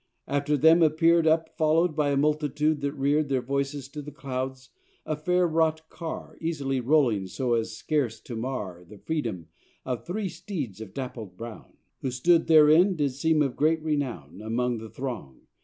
After 0.27 0.57
them 0.57 0.81
appear'd, 0.81 1.27
Up 1.27 1.55
follow'd 1.59 1.95
by 1.95 2.09
a 2.09 2.17
multitude 2.17 2.81
that 2.81 2.93
rear'd 2.93 3.29
Their 3.29 3.43
voices 3.43 3.87
to 3.89 4.01
the 4.01 4.09
clouds, 4.11 4.71
a 5.05 5.15
fair 5.15 5.47
wrought 5.47 5.89
car 5.89 6.39
Easily 6.41 6.79
rolling 6.79 7.27
so 7.27 7.53
as 7.53 7.77
scarce 7.77 8.19
to 8.21 8.35
mar 8.35 8.83
The 8.83 8.97
freedom 8.97 9.49
of 9.85 10.03
three 10.07 10.27
steeds 10.27 10.81
of 10.81 10.95
dapple 10.95 11.27
brown; 11.27 11.73
Who 12.01 12.09
stood 12.09 12.47
therein 12.47 12.95
did 12.95 13.11
seem 13.11 13.43
of 13.43 13.55
great 13.55 13.83
renown 13.83 14.41
Among 14.43 14.79
the 14.79 14.89
throng. 14.89 15.41